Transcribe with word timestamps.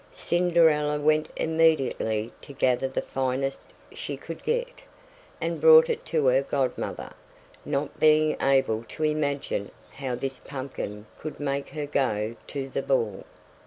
Cinderella 0.11 0.99
went 0.99 1.29
immediately 1.35 2.31
to 2.41 2.53
gather 2.53 2.87
the 2.87 3.03
finest 3.03 3.67
she 3.93 4.17
could 4.17 4.43
get, 4.43 4.81
and 5.39 5.61
brought 5.61 5.91
it 5.91 6.07
to 6.07 6.25
her 6.25 6.41
godmother, 6.41 7.11
not 7.65 7.99
being 7.99 8.35
able 8.41 8.83
to 8.89 9.03
imagine 9.03 9.69
how 9.91 10.15
this 10.15 10.39
pumpkin 10.39 11.05
could 11.19 11.39
make 11.39 11.69
her 11.69 11.85
go 11.85 12.35
to 12.47 12.67
the 12.67 12.81
ball. 12.81 13.25